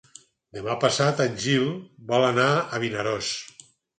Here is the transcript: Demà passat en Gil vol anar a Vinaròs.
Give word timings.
Demà 0.57 0.77
passat 0.83 1.21
en 1.25 1.35
Gil 1.43 1.67
vol 2.13 2.25
anar 2.31 2.49
a 2.79 2.83
Vinaròs. 2.87 3.31